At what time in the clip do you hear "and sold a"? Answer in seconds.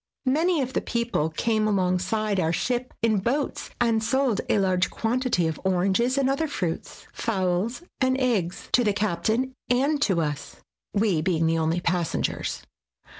3.79-4.57